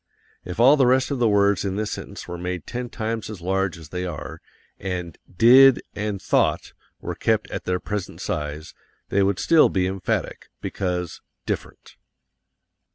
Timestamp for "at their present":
7.51-8.19